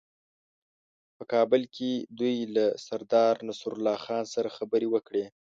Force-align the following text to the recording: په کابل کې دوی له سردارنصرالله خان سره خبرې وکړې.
په 1.17 1.23
کابل 1.33 1.61
کې 1.75 1.91
دوی 2.19 2.35
له 2.55 2.65
سردارنصرالله 2.85 3.95
خان 4.03 4.23
سره 4.35 4.49
خبرې 4.57 4.87
وکړې. 4.91 5.25